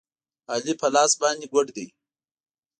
علي 0.51 0.73
په 0.81 0.87
لاس 0.95 1.11
باندې 1.21 1.45
ګوډ 1.51 1.67
دی. 1.75 1.87